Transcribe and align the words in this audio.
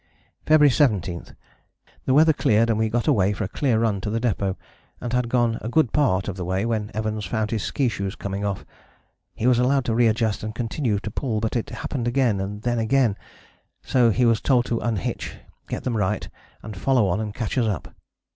"February 0.47 0.71
17. 0.71 1.25
The 2.05 2.13
weather 2.15 2.33
cleared 2.33 2.71
and 2.71 2.79
we 2.79 2.89
got 2.89 3.05
away 3.07 3.33
for 3.33 3.43
a 3.43 3.47
clear 3.47 3.77
run 3.79 4.01
to 4.01 4.09
the 4.09 4.19
depôt 4.19 4.55
and 4.99 5.13
had 5.13 5.29
gone 5.29 5.59
a 5.61 5.69
good 5.69 5.93
part 5.93 6.27
of 6.27 6.35
the 6.37 6.43
way 6.43 6.65
when 6.65 6.89
Evans 6.95 7.23
found 7.23 7.51
his 7.51 7.61
ski 7.61 7.87
shoes 7.87 8.15
coming 8.15 8.43
off. 8.43 8.65
He 9.35 9.45
was 9.45 9.59
allowed 9.59 9.85
to 9.85 9.93
readjust 9.93 10.41
and 10.41 10.55
continue 10.55 10.97
to 10.97 11.11
pull, 11.11 11.39
but 11.39 11.55
it 11.55 11.69
happened 11.69 12.07
again, 12.07 12.39
and 12.39 12.63
then 12.63 12.79
again, 12.79 13.15
so 13.83 14.09
he 14.09 14.25
was 14.25 14.41
told 14.41 14.65
to 14.65 14.79
unhitch, 14.79 15.37
get 15.67 15.83
them 15.83 15.95
right, 15.95 16.27
and 16.63 16.75
follow 16.75 17.07
on 17.07 17.19
and 17.21 17.35
catch 17.35 17.55
us 17.55 17.67
up. 17.67 17.93